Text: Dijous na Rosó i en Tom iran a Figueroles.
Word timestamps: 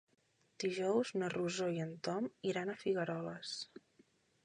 Dijous 0.63 1.11
na 1.23 1.29
Rosó 1.35 1.69
i 1.77 1.85
en 1.85 1.93
Tom 2.09 2.33
iran 2.53 2.75
a 2.75 2.79
Figueroles. 2.85 3.57